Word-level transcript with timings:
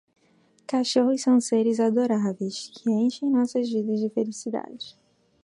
Cachorros 0.65 1.21
são 1.21 1.39
seres 1.39 1.79
adoráveis 1.79 2.69
que 2.73 2.89
enchem 2.89 3.29
nossas 3.29 3.69
vidas 3.71 3.99
de 3.99 4.09
felicidade. 4.09 4.97